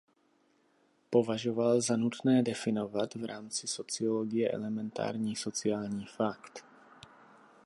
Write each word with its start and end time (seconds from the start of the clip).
Považoval 1.09 1.81
za 1.81 1.97
nutné 1.97 2.43
definovat 2.43 3.13
v 3.15 3.25
rámci 3.25 3.67
sociologie 3.67 4.51
elementární 4.51 5.35
sociální 5.35 6.05
fakt. 6.05 6.65